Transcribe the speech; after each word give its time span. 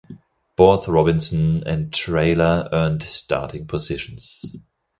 Both 0.55 0.87
Robinson 0.87 1.61
and 1.67 1.93
Traylor 1.93 2.67
earned 2.73 3.03
starting 3.03 3.67
positions. 3.67 4.43